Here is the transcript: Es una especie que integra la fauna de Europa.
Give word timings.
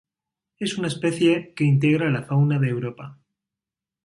Es 0.57 0.79
una 0.79 0.87
especie 0.87 1.53
que 1.53 1.63
integra 1.63 2.09
la 2.09 2.23
fauna 2.23 2.57
de 2.57 2.69
Europa. 2.69 3.19